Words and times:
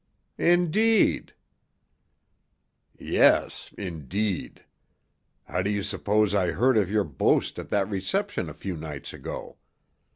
"Indeed?" 0.39 1.35
"Yes—indeed! 2.97 4.63
How 5.43 5.61
do 5.61 5.69
you 5.69 5.83
suppose 5.83 6.33
I 6.33 6.47
heard 6.49 6.75
of 6.75 6.89
your 6.89 7.03
boast 7.03 7.59
at 7.59 7.69
that 7.69 7.87
reception 7.87 8.49
a 8.49 8.55
few 8.55 8.75
nights 8.75 9.13
ago? 9.13 9.57